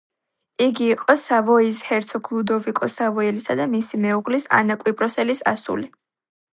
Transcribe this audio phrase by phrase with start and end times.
[0.67, 5.93] იგი იყო სავოიის ჰერცოგ ლუდოვიკო სავოიელისა და მისი მეუღლის, ანა კვიპროსელის ასული.